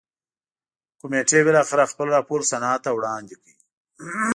[0.99, 3.51] کمېټې بالاخره خپل راپور سنا ته وړاندې کړ.